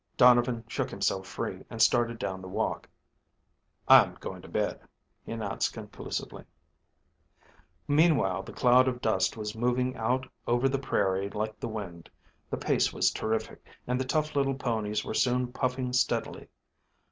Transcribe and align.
Donovan 0.17 0.63
shook 0.67 0.89
himself 0.89 1.27
free, 1.27 1.63
and 1.69 1.79
started 1.79 2.17
down 2.17 2.41
the 2.41 2.47
walk. 2.47 2.89
"I'm 3.87 4.15
going 4.15 4.41
to 4.41 4.47
bed," 4.47 4.79
he 5.23 5.31
announced 5.31 5.73
conclusively. 5.73 6.43
Meanwhile 7.87 8.41
the 8.41 8.51
cloud 8.51 8.87
of 8.87 8.99
dust 8.99 9.37
was 9.37 9.53
moving 9.53 9.95
out 9.95 10.25
over 10.47 10.67
the 10.67 10.79
prairie 10.79 11.29
like 11.29 11.59
the 11.59 11.69
wind. 11.69 12.09
The 12.49 12.57
pace 12.57 12.91
was 12.91 13.11
terrific, 13.11 13.63
and 13.85 14.01
the 14.01 14.03
tough 14.05 14.35
little 14.35 14.55
ponies 14.55 15.05
were 15.05 15.13
soon 15.13 15.53
puffing 15.53 15.93
steadily. 15.93 16.49